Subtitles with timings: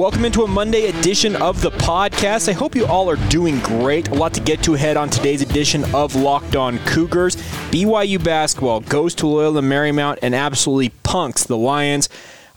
[0.00, 2.48] Welcome into a Monday edition of the podcast.
[2.48, 4.08] I hope you all are doing great.
[4.08, 7.36] A lot to get to ahead on today's edition of Locked On Cougars.
[7.70, 12.08] BYU basketball goes to Loyola Marymount and absolutely punks the Lions.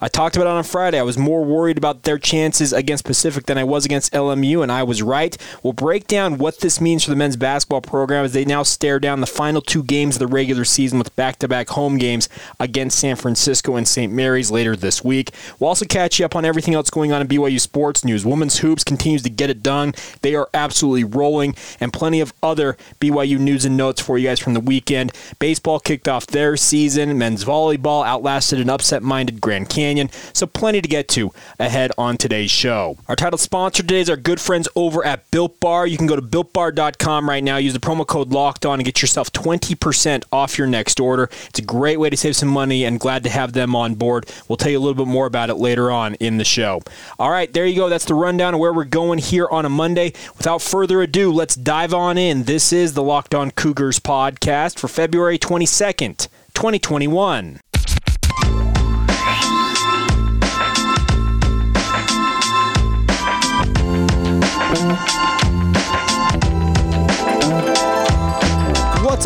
[0.03, 0.99] I talked about it on Friday.
[0.99, 4.70] I was more worried about their chances against Pacific than I was against LMU, and
[4.70, 5.38] I was right.
[5.63, 8.99] We'll break down what this means for the men's basketball program as they now stare
[8.99, 12.27] down the final two games of the regular season with back to back home games
[12.59, 14.11] against San Francisco and St.
[14.11, 15.31] Mary's later this week.
[15.58, 18.25] We'll also catch you up on everything else going on in BYU sports news.
[18.25, 19.94] Women's Hoops continues to get it done.
[20.22, 24.41] They are absolutely rolling, and plenty of other BYU news and notes for you guys
[24.41, 25.13] from the weekend.
[25.39, 27.17] Baseball kicked off their season.
[27.17, 29.92] Men's volleyball outlasted an upset minded Grand Canyon.
[29.94, 30.09] Canyon.
[30.33, 32.97] So plenty to get to ahead on today's show.
[33.08, 35.85] Our title sponsor today is our good friends over at Built Bar.
[35.85, 39.03] You can go to builtbar.com right now, use the promo code Locked On, and get
[39.03, 41.30] yourself 20% off your next order.
[41.47, 44.30] It's a great way to save some money, and glad to have them on board.
[44.47, 46.81] We'll tell you a little bit more about it later on in the show.
[47.19, 47.89] All right, there you go.
[47.89, 50.13] That's the rundown of where we're going here on a Monday.
[50.38, 52.44] Without further ado, let's dive on in.
[52.44, 57.59] This is the Locked On Cougars podcast for February 22nd, 2021.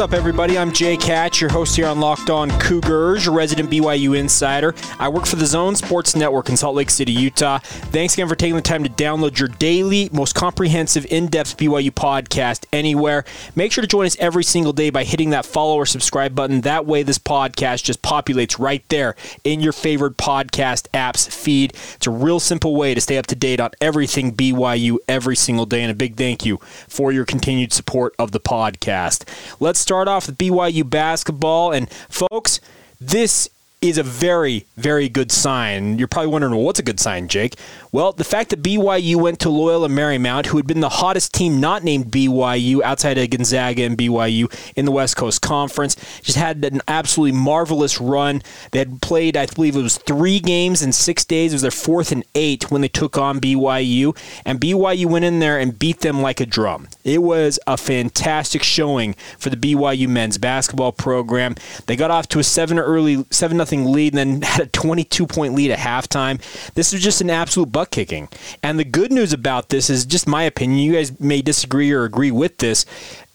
[0.07, 0.57] Up, everybody?
[0.57, 4.73] I'm Jake Hatch, your host here on Locked On Cougars, your resident BYU insider.
[4.99, 7.57] I work for the Zone Sports Network in Salt Lake City, Utah.
[7.57, 11.91] Thanks again for taking the time to download your daily, most comprehensive, in depth BYU
[11.91, 13.25] podcast anywhere.
[13.53, 16.61] Make sure to join us every single day by hitting that follow or subscribe button.
[16.61, 21.73] That way, this podcast just populates right there in your favorite podcast app's feed.
[21.95, 25.65] It's a real simple way to stay up to date on everything BYU every single
[25.65, 25.81] day.
[25.81, 29.27] And a big thank you for your continued support of the podcast.
[29.59, 31.71] Let's start off with BYU basketball.
[31.71, 32.59] And folks,
[32.99, 33.49] this
[33.79, 35.99] is a very, very good sign.
[35.99, 37.55] You're probably wondering, well, what's a good sign, Jake?
[37.91, 41.59] Well, the fact that BYU went to Loyola Marymount, who had been the hottest team
[41.59, 46.65] not named BYU outside of Gonzaga and BYU in the West Coast Conference, just had
[46.65, 48.41] an absolutely marvelous run.
[48.71, 51.53] They had played, I believe it was three games in six days.
[51.53, 55.37] It was their fourth and eight when they took on BYU, and BYU went in
[55.37, 56.87] there and beat them like a drum.
[57.03, 61.53] It was a fantastic showing for the BYU men's basketball program.
[61.85, 65.53] They got off to a seven early seven lead and then had a 22 point
[65.53, 66.41] lead at halftime.
[66.73, 68.29] This was just an absolute butt kicking.
[68.63, 70.79] And the good news about this is just my opinion.
[70.79, 72.85] You guys may disagree or agree with this.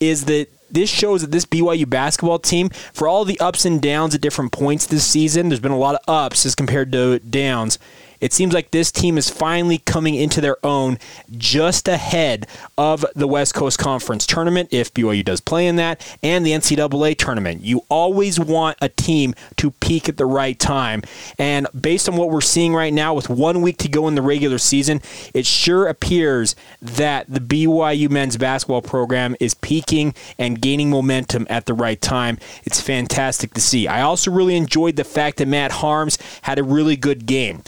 [0.00, 4.14] Is that this shows that this BYU basketball team, for all the ups and downs
[4.14, 7.78] at different points this season, there's been a lot of ups as compared to downs.
[8.22, 10.98] It seems like this team is finally coming into their own
[11.36, 12.46] just ahead
[12.78, 17.18] of the West Coast Conference tournament, if BYU does play in that, and the NCAA
[17.18, 17.62] tournament.
[17.62, 21.02] You always want a team to peak at the right time.
[21.36, 24.22] And based on what we're seeing right now, with one week to go in the
[24.22, 25.02] regular season,
[25.34, 31.66] it sure appears that the BYU men's basketball program is peaking and gaining momentum at
[31.66, 32.38] the right time.
[32.62, 33.88] It's fantastic to see.
[33.88, 37.62] I also really enjoyed the fact that Matt Haarms had a really good game.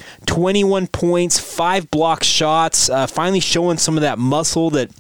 [0.44, 4.91] 21 points, five block shots, uh, finally showing some of that muscle that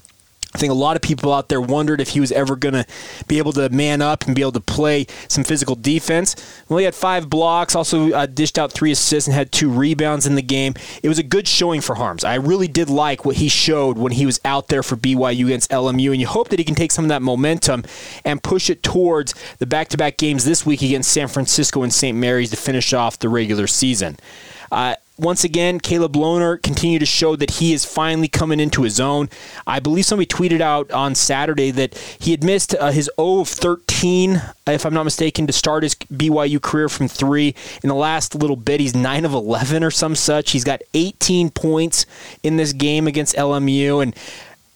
[0.54, 2.86] I think a lot of people out there wondered if he was ever going to
[3.28, 6.34] be able to man up and be able to play some physical defense.
[6.66, 10.24] Well, he had five blocks, also uh, dished out three assists, and had two rebounds
[10.24, 10.76] in the game.
[11.02, 12.24] It was a good showing for Haarms.
[12.24, 15.70] I really did like what he showed when he was out there for BYU against
[15.70, 17.84] LMU, and you hope that he can take some of that momentum
[18.24, 21.92] and push it towards the back to back games this week against San Francisco and
[21.92, 22.16] St.
[22.16, 24.16] Mary's to finish off the regular season.
[24.72, 28.98] Uh, once again, Caleb Lohner continued to show that he is finally coming into his
[28.98, 29.28] own.
[29.64, 33.48] I believe somebody tweeted out on Saturday that he had missed uh, his 0 of
[33.48, 37.54] 13, if I'm not mistaken, to start his BYU career from three.
[37.82, 40.50] In the last little bit, he's 9 of 11 or some such.
[40.50, 42.06] He's got 18 points
[42.42, 44.02] in this game against LMU.
[44.02, 44.16] And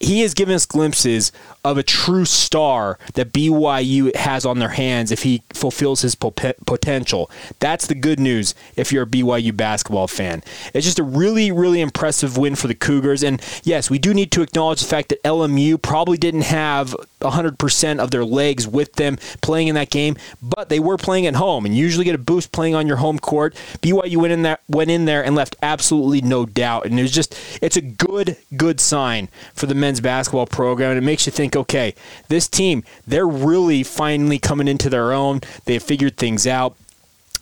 [0.00, 1.32] he has given us glimpses
[1.64, 7.30] of a true star that BYU has on their hands if he fulfills his potential.
[7.58, 10.42] That's the good news if you're a BYU basketball fan.
[10.72, 13.22] It's just a really, really impressive win for the Cougars.
[13.22, 17.98] And yes, we do need to acknowledge the fact that LMU probably didn't have 100%
[17.98, 21.66] of their legs with them playing in that game, but they were playing at home
[21.66, 23.54] and you usually get a boost playing on your home court.
[23.82, 26.86] BYU went in there, went in there and left absolutely no doubt.
[26.86, 30.90] And it was just, it's a good, good sign for the men men's basketball program,
[30.90, 31.94] and it makes you think, okay,
[32.28, 35.40] this team, they're really finally coming into their own.
[35.64, 36.76] They've figured things out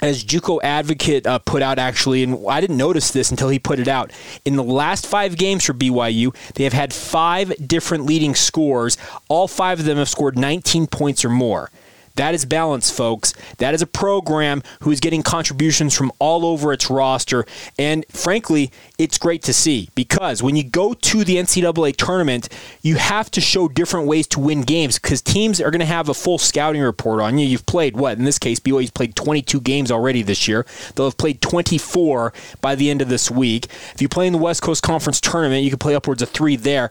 [0.00, 3.80] as JUCO Advocate uh, put out actually, and I didn't notice this until he put
[3.80, 4.12] it out.
[4.44, 8.96] In the last five games for BYU, they have had five different leading scores.
[9.28, 11.70] All five of them have scored 19 points or more.
[12.16, 13.34] That is balance, folks.
[13.58, 17.44] That is a program who is getting contributions from all over its roster.
[17.78, 22.48] And frankly, it's great to see because when you go to the NCAA tournament,
[22.82, 26.08] you have to show different ways to win games because teams are going to have
[26.08, 27.46] a full scouting report on you.
[27.46, 30.66] You've played, what, in this case, BYU's played 22 games already this year.
[30.94, 32.32] They'll have played 24
[32.62, 33.66] by the end of this week.
[33.94, 36.56] If you play in the West Coast Conference tournament, you can play upwards of three
[36.56, 36.90] there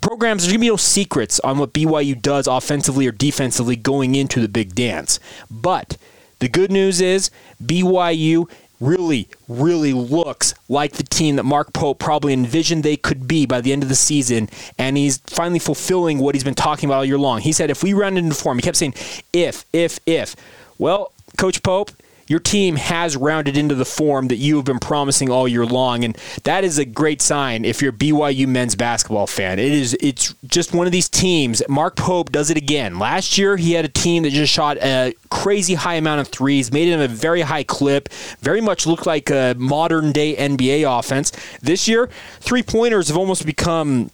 [0.00, 4.14] programs, there's going to be no secrets on what BYU does offensively or defensively going
[4.14, 5.20] into the big dance.
[5.50, 5.96] But
[6.38, 7.30] the good news is
[7.62, 8.48] BYU
[8.80, 13.60] really, really looks like the team that Mark Pope probably envisioned they could be by
[13.60, 14.48] the end of the season,
[14.78, 17.40] and he's finally fulfilling what he's been talking about all year long.
[17.40, 18.94] He said, if we run into form, he kept saying,
[19.32, 20.34] if, if, if.
[20.78, 21.90] Well, Coach Pope,
[22.30, 26.04] your team has rounded into the form that you have been promising all year long,
[26.04, 29.58] and that is a great sign if you're a BYU men's basketball fan.
[29.58, 31.60] It is it's just one of these teams.
[31.68, 33.00] Mark Pope does it again.
[33.00, 36.72] Last year he had a team that just shot a crazy high amount of threes,
[36.72, 40.86] made it in a very high clip, very much looked like a modern day NBA
[40.98, 41.32] offense.
[41.60, 44.12] This year, three pointers have almost become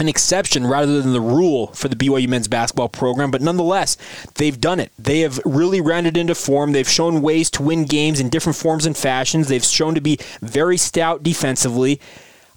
[0.00, 3.96] an exception rather than the rule for the BYU men's basketball program, but nonetheless,
[4.36, 4.90] they've done it.
[4.98, 6.72] They have really rounded into form.
[6.72, 9.48] They've shown ways to win games in different forms and fashions.
[9.48, 12.00] They've shown to be very stout defensively.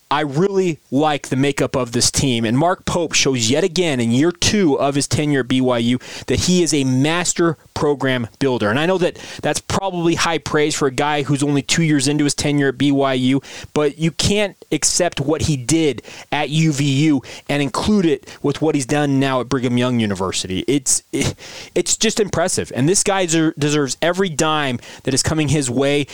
[0.09, 2.45] I really like the makeup of this team.
[2.45, 6.41] And Mark Pope shows yet again in year two of his tenure at BYU that
[6.41, 8.69] he is a master program builder.
[8.69, 12.07] And I know that that's probably high praise for a guy who's only two years
[12.07, 13.43] into his tenure at BYU,
[13.73, 16.01] but you can't accept what he did
[16.31, 20.63] at UVU and include it with what he's done now at Brigham Young University.
[20.65, 21.35] It's it,
[21.75, 22.71] it's just impressive.
[22.73, 26.07] And this guy deserves every dime that is coming his way.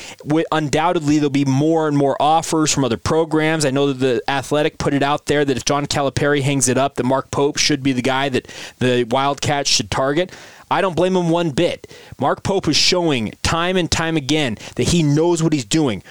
[0.51, 3.63] Undoubtedly, there'll be more and more offers from other programs.
[3.63, 6.79] I know that the Athletic put it out there that if John Calipari hangs it
[6.79, 8.47] up, that Mark Pope should be the guy that
[8.79, 10.33] the Wildcats should target.
[10.71, 11.91] I don't blame him one bit.
[12.19, 16.03] Mark Pope is showing time and time again that he knows what he's doing.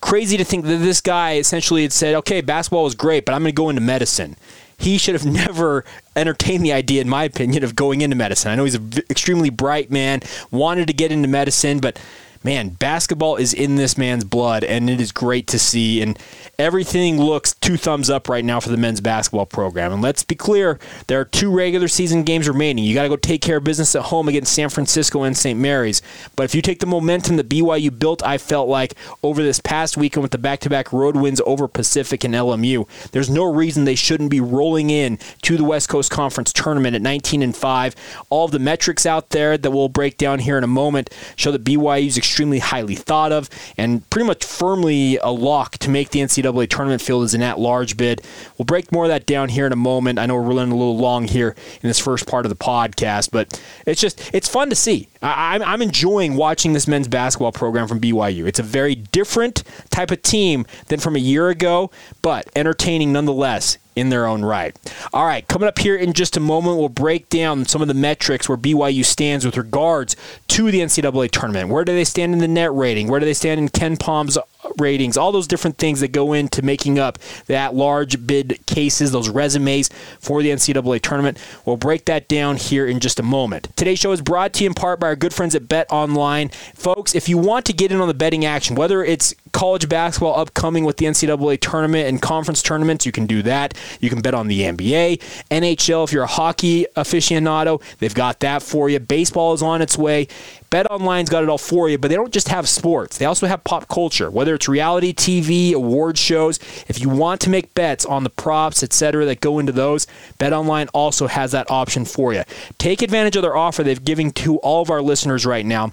[0.00, 3.42] Crazy to think that this guy essentially had said, okay, basketball is great, but I'm
[3.42, 4.36] going to go into medicine.
[4.76, 5.84] He should have never
[6.16, 8.50] entertained the idea, in my opinion, of going into medicine.
[8.50, 10.20] I know he's an extremely bright man,
[10.50, 11.98] wanted to get into medicine, but
[12.44, 16.02] man, basketball is in this man's blood, and it is great to see.
[16.02, 16.18] And
[16.58, 19.92] everything looks two thumbs up right now for the men's basketball program.
[19.92, 22.84] And let's be clear, there are two regular season games remaining.
[22.84, 25.58] You got to go take care of business at home against San Francisco and St.
[25.58, 26.02] Mary's.
[26.36, 29.96] But if you take the momentum that BYU built, I felt like over this past
[29.96, 34.30] weekend with the back-to-back road wins over Pacific and LMU, there's no reason they shouldn't
[34.30, 37.96] be rolling in to the West Coast Conference tournament at 19 and 5.
[38.30, 41.50] All of the metrics out there that we'll break down here in a moment show
[41.52, 42.16] that BYU's
[42.58, 47.24] highly thought of and pretty much firmly a lock to make the NCAA tournament field
[47.24, 48.22] as an at large bid.
[48.58, 50.18] We'll break more of that down here in a moment.
[50.18, 53.30] I know we're running a little long here in this first part of the podcast,
[53.30, 55.08] but it's just, it's fun to see.
[55.22, 58.46] I, I'm enjoying watching this men's basketball program from BYU.
[58.46, 61.90] It's a very different type of team than from a year ago,
[62.22, 64.74] but entertaining nonetheless in their own right.
[65.12, 67.94] All right, coming up here in just a moment, we'll break down some of the
[67.94, 70.16] metrics where BYU stands with regards
[70.48, 71.68] to the NCAA tournament.
[71.68, 73.08] Where do they stand in the net rating?
[73.08, 74.38] Where do they stand in KenPom's
[74.78, 79.28] ratings, all those different things that go into making up that large bid cases, those
[79.28, 79.88] resumes
[80.20, 81.38] for the NCAA tournament.
[81.64, 83.68] We'll break that down here in just a moment.
[83.76, 86.48] Today's show is brought to you in part by our good friends at Bet Online.
[86.74, 90.38] Folks, if you want to get in on the betting action, whether it's college basketball
[90.38, 93.74] upcoming with the NCAA tournament and conference tournaments, you can do that.
[94.00, 98.62] You can bet on the NBA, NHL, if you're a hockey aficionado, they've got that
[98.62, 98.98] for you.
[98.98, 100.28] Baseball is on its way.
[100.72, 103.18] Bet Online's got it all for you, but they don't just have sports.
[103.18, 106.58] They also have pop culture, whether it's reality TV, award shows.
[106.88, 110.06] If you want to make bets on the props, etc., that go into those,
[110.38, 112.44] Bet Online also has that option for you.
[112.78, 115.92] Take advantage of their offer they've given to all of our listeners right now.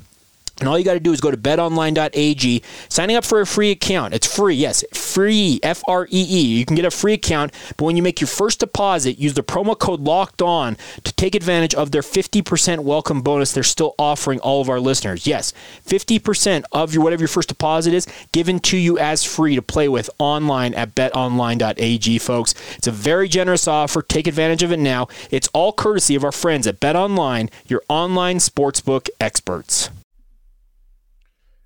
[0.60, 3.72] And all you got to do is go to betonline.ag, signing up for a free
[3.72, 4.14] account.
[4.14, 6.58] It's free, yes, free, F R E E.
[6.58, 9.44] You can get a free account, but when you make your first deposit, use the
[9.44, 14.40] promo code locked on to take advantage of their 50% welcome bonus they're still offering
[14.40, 15.26] all of our listeners.
[15.26, 15.54] Yes,
[15.86, 19.88] 50% of your whatever your first deposit is given to you as free to play
[19.88, 22.54] with online at betonline.ag, folks.
[22.78, 24.02] It's a very generous offer.
[24.02, 25.08] Take advantage of it now.
[25.32, 29.90] It's all courtesy of our friends at BetOnline, your online sportsbook experts.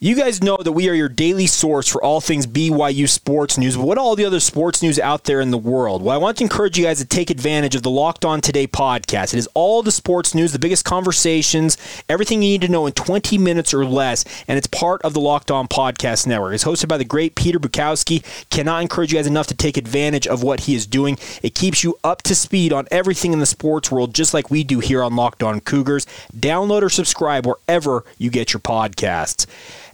[0.00, 3.76] You guys know that we are your daily source for all things BYU sports news,
[3.76, 6.02] but what all the other sports news out there in the world?
[6.02, 8.68] Well, I want to encourage you guys to take advantage of the Locked On Today
[8.68, 9.34] podcast.
[9.34, 11.76] It is all the sports news, the biggest conversations,
[12.08, 15.20] everything you need to know in 20 minutes or less, and it's part of the
[15.20, 16.54] Locked On Podcast Network.
[16.54, 18.22] It's hosted by the great Peter Bukowski.
[18.50, 21.18] Cannot encourage you guys enough to take advantage of what he is doing.
[21.42, 24.62] It keeps you up to speed on everything in the sports world, just like we
[24.62, 26.06] do here on Locked On Cougars.
[26.38, 29.46] Download or subscribe wherever you get your podcasts.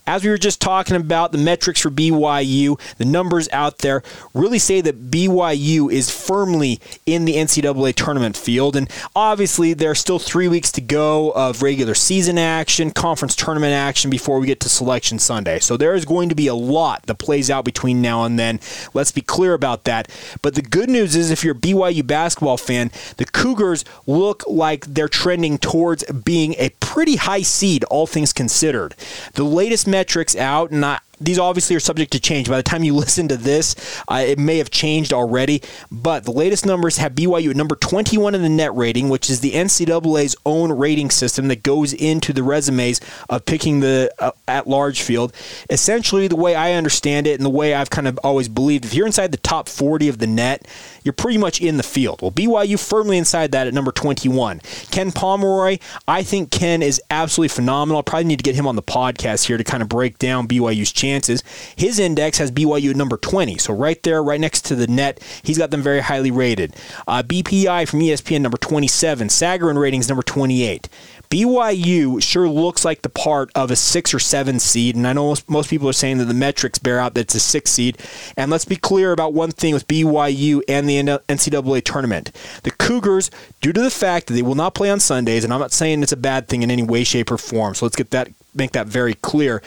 [0.06, 4.02] As we were just talking about, the metrics for BYU, the numbers out there
[4.34, 8.76] really say that BYU is firmly in the NCAA tournament field.
[8.76, 13.72] And obviously, there are still three weeks to go of regular season action, conference tournament
[13.72, 15.58] action before we get to Selection Sunday.
[15.58, 18.60] So there is going to be a lot that plays out between now and then.
[18.92, 20.10] Let's be clear about that.
[20.42, 24.84] But the good news is, if you're a BYU basketball fan, the Cougars look like
[24.84, 28.94] they're trending towards being a pretty high seed, all things considered.
[29.32, 32.48] The latest metrics out, and I, these obviously are subject to change.
[32.48, 33.74] By the time you listen to this,
[34.08, 35.62] uh, it may have changed already.
[35.90, 39.40] But the latest numbers have BYU at number 21 in the net rating, which is
[39.40, 44.66] the NCAA's own rating system that goes into the resumes of picking the uh, at
[44.66, 45.32] large field.
[45.70, 48.94] Essentially, the way I understand it and the way I've kind of always believed, if
[48.94, 50.66] you're inside the top 40 of the net,
[51.04, 52.22] you're pretty much in the field.
[52.22, 54.60] Well, BYU firmly inside that at number 21.
[54.90, 55.78] Ken Pomeroy,
[56.08, 57.98] I think Ken is absolutely phenomenal.
[57.98, 60.48] I probably need to get him on the podcast here to kind of break down
[60.48, 61.42] BYU's chances.
[61.76, 65.22] His index has BYU at number 20, so right there, right next to the net,
[65.42, 66.74] he's got them very highly rated.
[67.06, 69.28] Uh, BPI from ESPN, number 27.
[69.28, 70.88] Sagarin ratings, number 28.
[71.30, 75.34] BYU sure looks like the part of a six or seven seed, and I know
[75.48, 77.98] most, people are saying that the metrics bear out that it's a six seed.
[78.36, 82.30] And let's be clear about one thing with BYU and the NCAA tournament.
[82.62, 83.30] The Cougars,
[83.60, 86.02] due to the fact that they will not play on Sundays, and I'm not saying
[86.02, 88.72] it's a bad thing in any way, shape, or form, so let's get that make
[88.72, 89.60] that very clear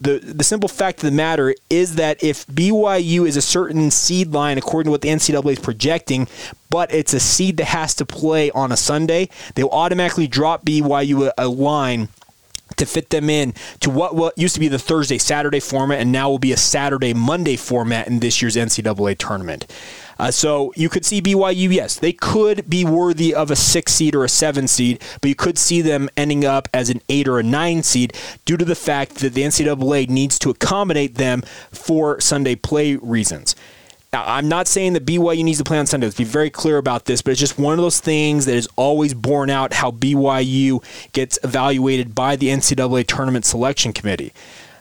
[0.00, 4.32] the the simple fact of the matter is that if BYU is a certain seed
[4.32, 6.28] line according to what the NCAA is projecting,
[6.70, 11.28] but it's a seed that has to play on a Sunday, they'll automatically drop BYU
[11.28, 12.08] a, a line
[12.76, 16.28] to fit them in to what, used to be the Thursday Saturday format and now
[16.28, 19.66] will be a Saturday Monday format in this year's NCAA tournament.
[20.18, 24.14] Uh, so you could see BYU, yes, they could be worthy of a six seed
[24.14, 27.38] or a seven seed, but you could see them ending up as an eight or
[27.38, 32.20] a nine seed due to the fact that the NCAA needs to accommodate them for
[32.20, 33.54] Sunday play reasons.
[34.12, 36.06] Now, I'm not saying that BYU needs to play on Sunday.
[36.06, 38.68] Let's be very clear about this, but it's just one of those things that is
[38.76, 40.82] always borne out how BYU
[41.12, 44.32] gets evaluated by the NCAA Tournament Selection Committee.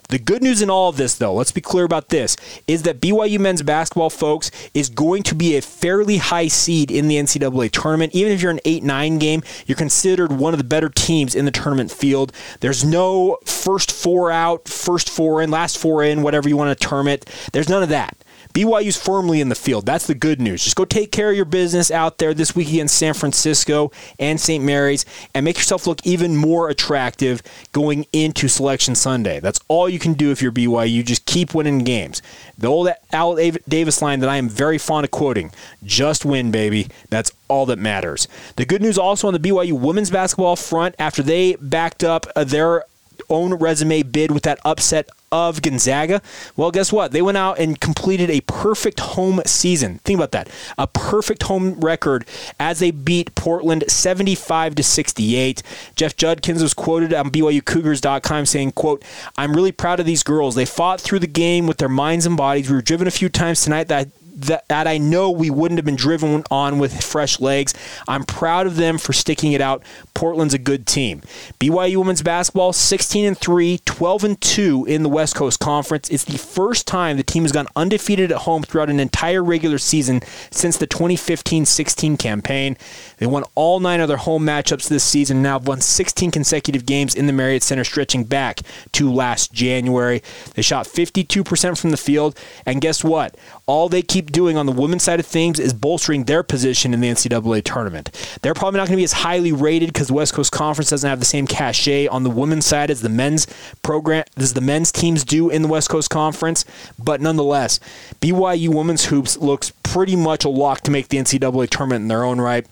[0.10, 3.02] The good news in all of this, though, let's be clear about this, is that
[3.02, 7.72] BYU men's basketball, folks, is going to be a fairly high seed in the NCAA
[7.72, 8.14] tournament.
[8.14, 11.46] Even if you're an 8 9 game, you're considered one of the better teams in
[11.46, 12.32] the tournament field.
[12.60, 16.88] There's no first four out, first four in, last four in, whatever you want to
[16.88, 17.28] term it.
[17.52, 18.16] There's none of that.
[18.56, 19.86] BYU's firmly in the field.
[19.86, 20.64] That's the good news.
[20.64, 24.40] Just go take care of your business out there this week against San Francisco and
[24.40, 24.64] St.
[24.64, 27.44] Mary's and make yourself look even more attractive
[27.74, 29.42] going into Selection Sunday.
[29.42, 31.04] That's all you can do if you're BYU.
[31.06, 32.22] Just keep winning games.
[32.58, 33.36] The old Al
[33.68, 35.52] Davis line that I am very fond of quoting
[35.84, 36.88] just win, baby.
[37.10, 38.30] That's all that matters.
[38.56, 42.46] The good news also on the BYU women's basketball front after they backed up uh,
[42.46, 42.86] their
[43.30, 46.22] own resume bid with that upset of Gonzaga.
[46.56, 47.12] Well, guess what?
[47.12, 50.00] They went out and completed a perfect home season.
[50.00, 50.50] Think about that.
[50.78, 52.26] A perfect home record
[52.60, 55.62] as they beat Portland 75 to 68.
[55.96, 59.04] Jeff Judkins was quoted on BYUCougars.com saying, quote,
[59.38, 60.56] I'm really proud of these girls.
[60.56, 62.70] They fought through the game with their minds and bodies.
[62.70, 65.86] We were driven a few times tonight that that, that I know we wouldn't have
[65.86, 67.74] been driven on with fresh legs.
[68.08, 69.84] I'm proud of them for sticking it out.
[70.14, 71.22] Portland's a good team.
[71.60, 76.10] BYU women's basketball 16 and 3, 12 and 2 in the West Coast Conference.
[76.10, 79.78] It's the first time the team has gone undefeated at home throughout an entire regular
[79.78, 82.78] season since the 2015-16 campaign.
[83.18, 85.42] They won all 9 of their home matchups this season.
[85.42, 88.60] Now have won 16 consecutive games in the Marriott Center stretching back
[88.94, 90.22] to last January.
[90.54, 93.36] They shot 52% from the field and guess what?
[93.68, 97.02] All they keep doing on the women's side of things is bolstering their position in
[97.02, 98.12] the NCAA tournament.
[98.42, 101.10] They're probably not going to be as highly rated because the West Coast Conference doesn't
[101.10, 103.48] have the same cachet on the women's side as the men's
[103.82, 106.64] program as the men's teams do in the West Coast Conference.
[107.00, 107.80] But nonetheless,
[108.22, 112.24] BYU women's hoops looks pretty much a lock to make the NCAA tournament in their
[112.24, 112.68] own right.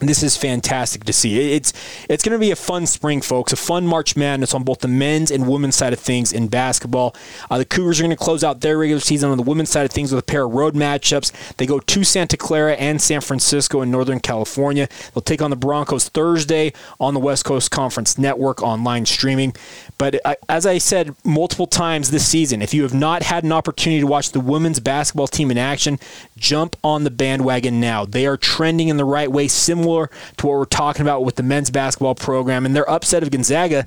[0.00, 1.52] This is fantastic to see.
[1.52, 1.74] It's
[2.08, 3.52] it's going to be a fun spring, folks.
[3.52, 7.14] A fun March Madness on both the men's and women's side of things in basketball.
[7.50, 9.84] Uh, the Cougars are going to close out their regular season on the women's side
[9.84, 11.56] of things with a pair of road matchups.
[11.56, 14.88] They go to Santa Clara and San Francisco in Northern California.
[15.12, 19.54] They'll take on the Broncos Thursday on the West Coast Conference Network online streaming.
[19.98, 23.52] But uh, as I said multiple times this season, if you have not had an
[23.52, 25.98] opportunity to watch the women's basketball team in action,
[26.38, 28.06] jump on the bandwagon now.
[28.06, 31.42] They are trending in the right way, similar to what we're talking about with the
[31.42, 32.64] men's basketball program.
[32.66, 33.86] And their upset of Gonzaga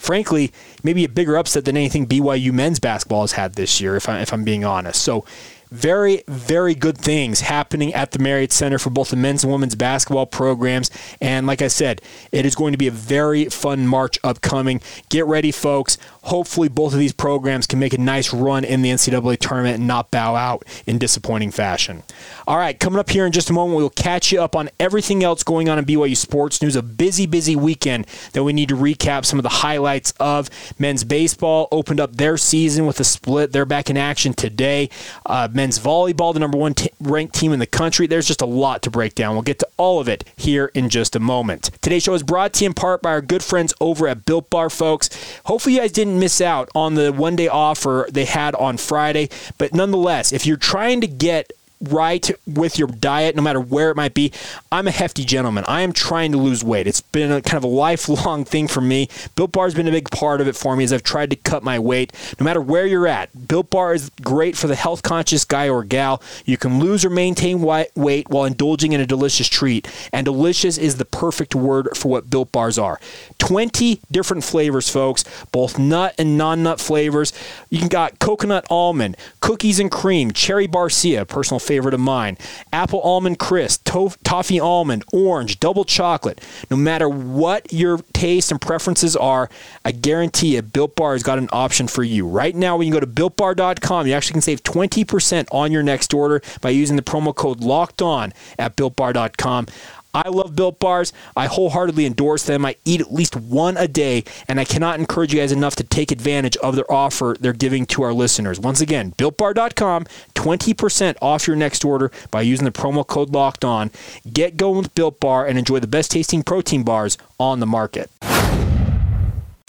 [0.00, 0.50] frankly,
[0.82, 4.20] maybe a bigger upset than anything BYU men's basketball has had this year, if, I,
[4.20, 5.02] if I'm being honest.
[5.02, 5.26] So
[5.70, 9.74] very, very good things happening at the Marriott Center for both the men's and women's
[9.74, 10.90] basketball programs.
[11.20, 14.80] And like I said, it is going to be a very fun March upcoming.
[15.08, 15.98] Get ready, folks.
[16.24, 19.86] Hopefully, both of these programs can make a nice run in the NCAA tournament and
[19.86, 22.02] not bow out in disappointing fashion.
[22.46, 25.22] All right, coming up here in just a moment, we'll catch you up on everything
[25.24, 26.76] else going on in BYU sports news.
[26.76, 31.04] A busy, busy weekend that we need to recap some of the highlights of men's
[31.04, 31.68] baseball.
[31.72, 33.52] Opened up their season with a split.
[33.52, 34.90] They're back in action today.
[35.24, 38.06] Uh, men's volleyball, the number one t- ranked team in the country.
[38.06, 39.34] There's just a lot to break down.
[39.34, 41.70] We'll get to all of it here in just a moment.
[41.82, 44.48] Today's show is brought to you in part by our good friends over at Built
[44.48, 45.10] Bar, folks.
[45.44, 49.28] Hopefully, you guys didn't miss out on the one day offer they had on Friday,
[49.58, 53.96] but nonetheless, if you're trying to get right with your diet, no matter where it
[53.96, 54.32] might be.
[54.70, 55.64] I'm a hefty gentleman.
[55.66, 56.86] I am trying to lose weight.
[56.86, 59.08] It's been a kind of a lifelong thing for me.
[59.36, 61.36] Built Bar has been a big part of it for me as I've tried to
[61.36, 62.12] cut my weight.
[62.38, 65.84] No matter where you're at, Built Bar is great for the health conscious guy or
[65.84, 66.22] gal.
[66.44, 69.88] You can lose or maintain weight while indulging in a delicious treat.
[70.12, 73.00] And delicious is the perfect word for what Built Bars are.
[73.38, 77.32] 20 different flavors, folks, both nut and non nut flavors.
[77.68, 82.36] You can got coconut almond, cookies and cream, cherry barcia, personal favorite of mine.
[82.72, 86.40] Apple almond crisp, toffee almond, orange, double chocolate.
[86.68, 89.48] No matter what your taste and preferences are,
[89.84, 92.26] I guarantee you, Built Bar has got an option for you.
[92.26, 96.12] Right now, when you go to builtbar.com, you actually can save 20% on your next
[96.12, 99.66] order by using the promo code locked on at builtbar.com.
[100.14, 101.12] I love Built Bars.
[101.36, 102.64] I wholeheartedly endorse them.
[102.64, 105.84] I eat at least one a day, and I cannot encourage you guys enough to
[105.84, 108.58] take advantage of their offer they're giving to our listeners.
[108.58, 113.90] Once again, BuiltBar.com, 20% off your next order by using the promo code Locked On.
[114.32, 118.10] Get going with Built Bar and enjoy the best tasting protein bars on the market.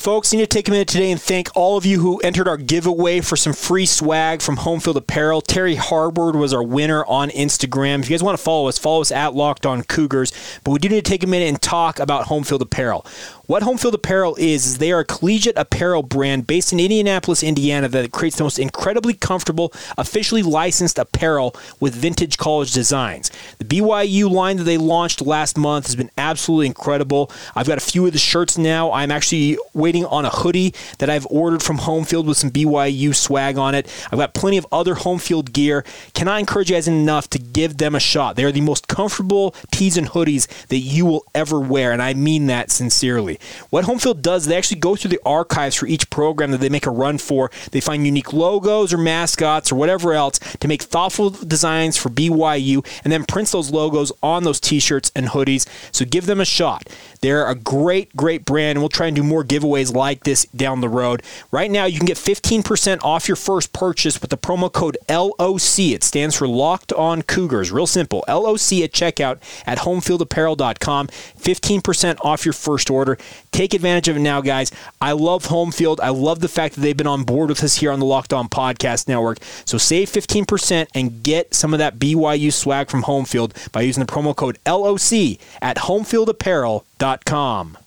[0.02, 2.48] Folks, I need to take a minute today and thank all of you who entered
[2.48, 5.42] our giveaway for some free swag from Homefield Apparel.
[5.42, 8.00] Terry Harbord was our winner on Instagram.
[8.00, 10.34] If you guys want to follow us, follow us at Locked On Cougars.
[10.64, 13.06] But we do need to take a minute and talk about Homefield Apparel.
[13.52, 17.90] What Homefield Apparel is, is they are a collegiate apparel brand based in Indianapolis, Indiana
[17.90, 23.30] that creates the most incredibly comfortable, officially licensed apparel with vintage college designs.
[23.58, 27.30] The BYU line that they launched last month has been absolutely incredible.
[27.54, 28.90] I've got a few of the shirts now.
[28.94, 33.58] I'm actually waiting on a hoodie that I've ordered from Homefield with some BYU swag
[33.58, 33.94] on it.
[34.14, 35.84] I've got plenty of other Homefield gear.
[36.14, 38.38] Cannot encourage you guys enough to give them a shot.
[38.38, 42.14] They are the most comfortable tees and hoodies that you will ever wear, and I
[42.14, 43.41] mean that sincerely.
[43.70, 46.86] What Homefield does, they actually go through the archives for each program that they make
[46.86, 47.52] a run for.
[47.72, 52.86] They find unique logos or mascots or whatever else to make thoughtful designs for BYU
[53.04, 55.68] and then prints those logos on those t shirts and hoodies.
[55.92, 56.88] So give them a shot.
[57.22, 60.82] They're a great, great brand, and we'll try and do more giveaways like this down
[60.82, 61.22] the road.
[61.52, 65.92] Right now, you can get 15% off your first purchase with the promo code LOC.
[65.94, 67.72] It stands for Locked On Cougars.
[67.72, 68.24] Real simple.
[68.28, 71.08] LOC at checkout at homefieldapparel.com.
[71.08, 73.18] 15% off your first order.
[73.52, 74.72] Take advantage of it now, guys.
[75.00, 76.00] I love home field.
[76.02, 78.34] I love the fact that they've been on board with us here on the Locked
[78.34, 79.40] On Podcast Network.
[79.66, 84.06] So save 15% and get some of that BYU swag from home field by using
[84.06, 87.78] the promo code LOC at homefieldapparel.com.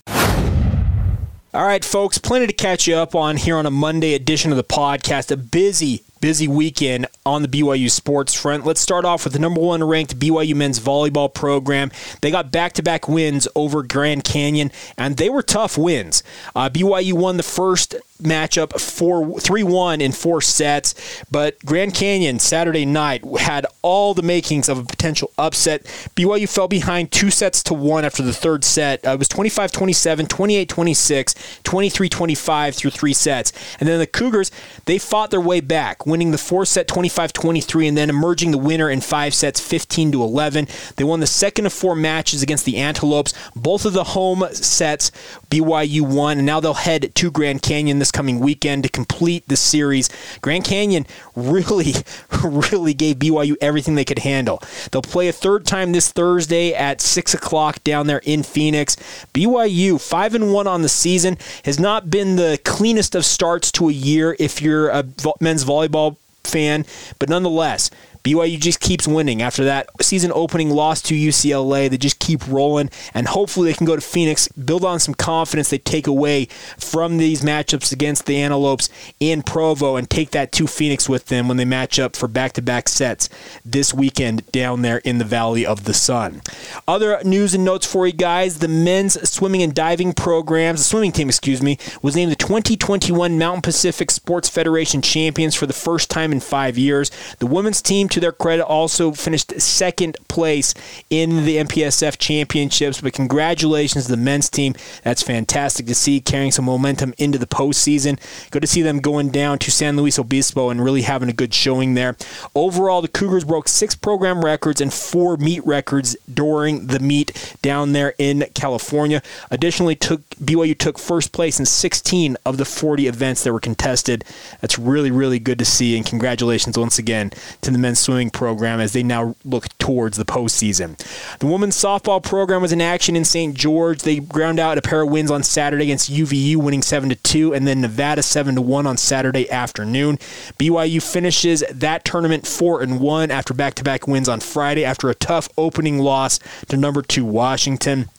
[1.55, 4.57] All right, folks, plenty to catch you up on here on a Monday edition of
[4.57, 5.31] the podcast.
[5.31, 8.65] A busy, busy weekend on the BYU sports front.
[8.65, 11.91] Let's start off with the number one ranked BYU men's volleyball program.
[12.21, 16.23] They got back to back wins over Grand Canyon, and they were tough wins.
[16.55, 21.23] Uh, BYU won the first matchup four three one in four sets.
[21.29, 25.83] But Grand Canyon Saturday night had all the makings of a potential upset.
[26.15, 29.05] BYU fell behind two sets to one after the third set.
[29.05, 33.51] Uh, it was 25-27, 28-26, 23-25 through three sets.
[33.79, 34.51] And then the Cougars,
[34.85, 38.89] they fought their way back, winning the four set 25-23 and then emerging the winner
[38.89, 40.65] in five sets 15 to 11.
[40.95, 43.33] They won the second of four matches against the Antelopes.
[43.53, 45.11] Both of the home sets
[45.49, 49.57] BYU won and now they'll head to Grand Canyon this coming weekend to complete the
[49.57, 50.09] series.
[50.39, 51.95] Grand Canyon really,
[52.41, 54.63] really gave BYU everything they could handle.
[54.93, 58.95] They'll play a third time this Thursday at 6 o'clock down there in Phoenix.
[59.33, 63.89] BYU, 5 and 1 on the season, has not been the cleanest of starts to
[63.89, 65.03] a year if you're a
[65.41, 66.04] men's volleyball
[66.45, 66.85] fan,
[67.19, 67.89] but nonetheless,
[68.25, 71.87] BYU just keeps winning after that season opening loss to UCLA.
[71.87, 75.69] They just keep rolling, and hopefully they can go to Phoenix, build on some confidence
[75.69, 80.65] they take away from these matchups against the Antelopes in Provo, and take that to
[80.65, 83.29] Phoenix with them when they match up for back to back sets
[83.63, 86.41] this weekend down there in the Valley of the Sun.
[86.87, 91.11] Other news and notes for you guys the men's swimming and diving programs, the swimming
[91.11, 96.09] team, excuse me, was named the 2021 Mountain Pacific Sports Federation champions for the first
[96.09, 97.09] time in five years.
[97.39, 100.73] The women's team, to their credit, also finished second place
[101.09, 103.01] in the MPSF championships.
[103.01, 104.75] But congratulations to the men's team.
[105.03, 108.19] That's fantastic to see, carrying some momentum into the postseason.
[108.51, 111.53] Good to see them going down to San Luis Obispo and really having a good
[111.53, 112.15] showing there.
[112.53, 117.93] Overall, the Cougars broke six program records and four meet records during the meet down
[117.93, 119.21] there in California.
[119.49, 124.25] Additionally, took BYU took first place in 16 of the 40 events that were contested.
[124.61, 128.79] That's really, really good to see, and congratulations once again to the men's swimming program
[128.79, 130.97] as they now look towards the postseason.
[131.39, 133.55] The women's softball program was in action in St.
[133.55, 134.01] George.
[134.01, 137.53] They ground out a pair of wins on Saturday against UVU, winning 7 to 2,
[137.53, 140.17] and then Nevada 7 to 1 on Saturday afternoon.
[140.59, 145.09] BYU finishes that tournament 4 and 1 after back to back wins on Friday after
[145.09, 148.09] a tough opening loss to number 2 Washington.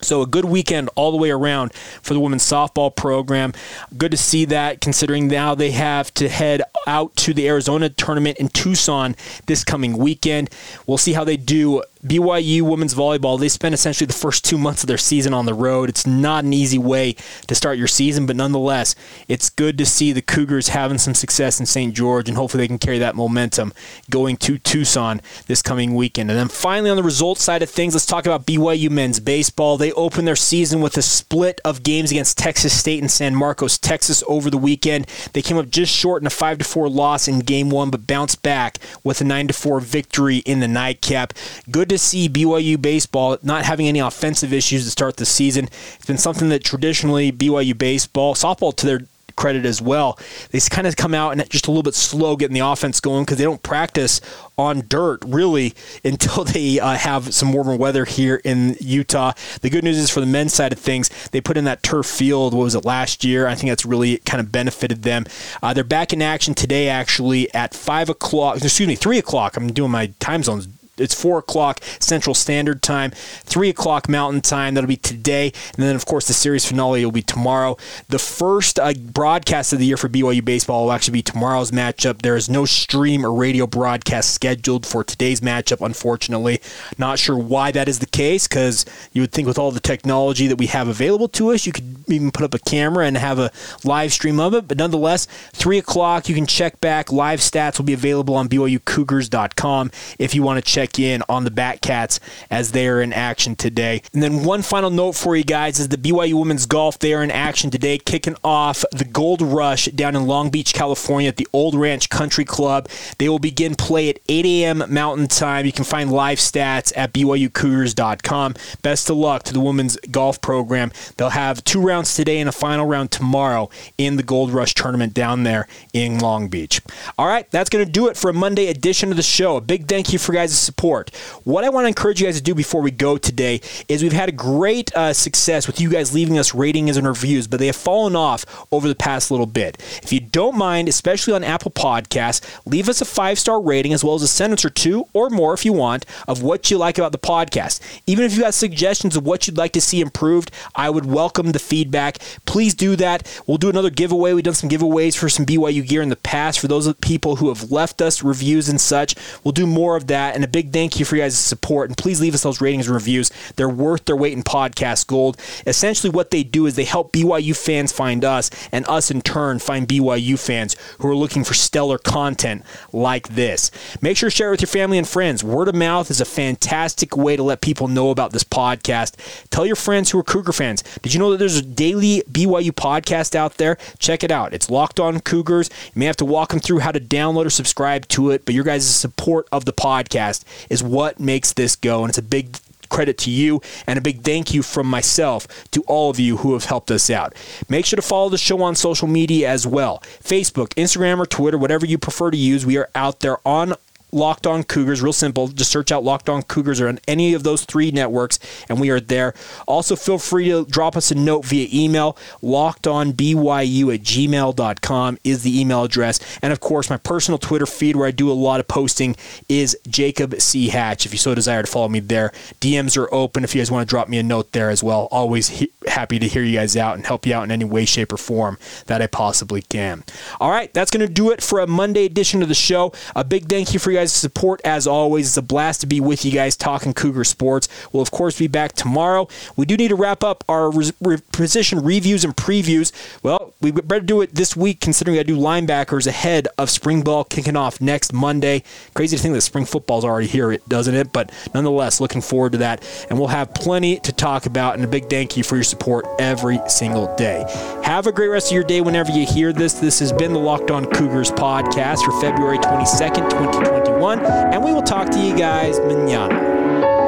[0.00, 3.52] So a good weekend all the way around for the women's softball program.
[3.96, 8.38] Good to see that considering now they have to head out to the Arizona tournament
[8.38, 9.14] in Tucson
[9.46, 10.50] this coming weekend.
[10.86, 14.82] We'll see how they do BYU women's volleyball, they spend essentially the first two months
[14.82, 15.88] of their season on the road.
[15.88, 17.16] It's not an easy way
[17.48, 18.94] to start your season, but nonetheless,
[19.26, 21.94] it's good to see the Cougars having some success in St.
[21.94, 23.72] George, and hopefully they can carry that momentum
[24.10, 26.30] going to Tucson this coming weekend.
[26.30, 29.76] And then finally, on the results side of things, let's talk about BYU men's baseball.
[29.76, 33.76] They opened their season with a split of games against Texas State and San Marcos,
[33.76, 35.06] Texas over the weekend.
[35.32, 38.42] They came up just short in a 5 4 loss in game one, but bounced
[38.42, 41.32] back with a 9 4 victory in the nightcap.
[41.70, 45.64] Good to see BYU baseball not having any offensive issues to start the season.
[45.96, 49.00] It's been something that traditionally BYU baseball, softball to their
[49.38, 50.18] credit as well.
[50.50, 53.24] They kind of come out and just a little bit slow getting the offense going
[53.24, 54.20] because they don't practice
[54.58, 55.74] on dirt really
[56.04, 59.32] until they uh, have some warmer weather here in Utah.
[59.62, 62.06] The good news is for the men's side of things, they put in that turf
[62.06, 62.52] field.
[62.52, 63.46] What was it last year?
[63.46, 65.24] I think that's really kind of benefited them.
[65.62, 68.56] Uh, they're back in action today, actually at five o'clock.
[68.62, 69.56] Excuse me, three o'clock.
[69.56, 74.74] I'm doing my time zones it's four o'clock Central Standard Time, three o'clock Mountain Time.
[74.74, 77.76] That'll be today, and then of course the series finale will be tomorrow.
[78.08, 82.22] The first uh, broadcast of the year for BYU baseball will actually be tomorrow's matchup.
[82.22, 86.60] There is no stream or radio broadcast scheduled for today's matchup, unfortunately.
[86.96, 90.46] Not sure why that is the case, because you would think with all the technology
[90.46, 93.38] that we have available to us, you could even put up a camera and have
[93.38, 93.50] a
[93.84, 94.68] live stream of it.
[94.68, 97.12] But nonetheless, three o'clock, you can check back.
[97.12, 101.44] Live stats will be available on BYUCougars.com if you want to check check in on
[101.44, 102.18] the Batcats
[102.50, 104.02] as they are in action today.
[104.12, 106.98] And then one final note for you guys is the BYU women's golf.
[106.98, 111.28] They are in action today, kicking off the Gold Rush down in Long Beach, California
[111.28, 112.88] at the Old Ranch Country Club.
[113.18, 114.84] They will begin play at 8 a.m.
[114.88, 115.66] Mountain Time.
[115.66, 118.54] You can find live stats at BYUCougars.com.
[118.82, 120.92] Best of luck to the women's golf program.
[121.16, 125.14] They'll have two rounds today and a final round tomorrow in the Gold Rush tournament
[125.14, 126.80] down there in Long Beach.
[127.18, 129.56] All right, that's going to do it for a Monday edition of the show.
[129.56, 131.10] A big thank you for guys' support support.
[131.42, 134.12] What I want to encourage you guys to do before we go today is we've
[134.12, 137.66] had a great uh, success with you guys leaving us ratings and reviews, but they
[137.66, 139.76] have fallen off over the past little bit.
[140.04, 144.04] If you don't mind, especially on Apple Podcasts, leave us a five star rating as
[144.04, 146.96] well as a sentence or two or more if you want of what you like
[146.96, 147.80] about the podcast.
[148.06, 151.50] Even if you got suggestions of what you'd like to see improved, I would welcome
[151.50, 152.18] the feedback.
[152.46, 153.42] Please do that.
[153.48, 154.32] We'll do another giveaway.
[154.32, 157.48] We've done some giveaways for some BYU gear in the past for those people who
[157.48, 159.16] have left us reviews and such.
[159.42, 160.36] We'll do more of that.
[160.36, 161.90] And a big thank you for you guys' support.
[161.90, 163.30] And please leave us those ratings and reviews.
[163.56, 165.36] They're worth their weight in podcast gold.
[165.66, 169.58] Essentially, what they do is they help BYU fans find us, and us in turn
[169.58, 173.70] find BYU fans who are looking for stellar content like this.
[174.00, 175.42] Make sure to share it with your family and friends.
[175.44, 179.14] Word of mouth is a fantastic way to let people know about this podcast.
[179.50, 180.82] Tell your friends who are Cougar fans.
[181.02, 183.76] Did you know that there's a daily BYU podcast out there?
[183.98, 184.52] Check it out.
[184.52, 185.70] It's Locked On Cougars.
[185.94, 188.54] You may have to walk them through how to download or subscribe to it, but
[188.54, 192.58] your guys' support of the podcast is what makes this go, and it's a big
[192.88, 196.54] credit to you and a big thank you from myself to all of you who
[196.54, 197.34] have helped us out.
[197.68, 201.58] Make sure to follow the show on social media as well Facebook, Instagram, or Twitter,
[201.58, 202.64] whatever you prefer to use.
[202.64, 203.74] We are out there on
[204.12, 205.02] Locked On Cougars.
[205.02, 205.48] Real simple.
[205.48, 208.90] Just search out Locked On Cougars or on any of those three networks, and we
[208.90, 209.34] are there.
[209.66, 212.16] Also, feel free to drop us a note via email.
[212.42, 216.20] LockedOnBYU at gmail.com is the email address.
[216.42, 219.16] And of course, my personal Twitter feed where I do a lot of posting
[219.48, 220.68] is Jacob C.
[220.68, 221.06] Hatch.
[221.06, 223.86] If you so desire to follow me there, DMs are open if you guys want
[223.86, 225.08] to drop me a note there as well.
[225.10, 227.84] Always he- happy to hear you guys out and help you out in any way,
[227.84, 230.04] shape, or form that I possibly can.
[230.40, 232.92] All right, that's going to do it for a Monday edition of the show.
[233.14, 235.26] A big thank you for you guys' support as always.
[235.26, 237.68] It's a blast to be with you guys talking Cougar sports.
[237.92, 239.28] We'll, of course, be back tomorrow.
[239.56, 242.92] We do need to wrap up our re- re- position reviews and previews.
[243.22, 247.24] Well, we better do it this week considering I do linebackers ahead of spring ball
[247.24, 248.62] kicking off next Monday.
[248.94, 251.12] Crazy to think that spring football's already here, doesn't it?
[251.12, 252.84] But nonetheless, looking forward to that.
[253.10, 254.76] And we'll have plenty to talk about.
[254.76, 257.44] And a big thank you for your support every single day.
[257.82, 259.74] Have a great rest of your day whenever you hear this.
[259.74, 264.54] This has been the Locked On Cougars podcast for February 22nd, 2021.
[264.54, 267.07] And we will talk to you guys manana.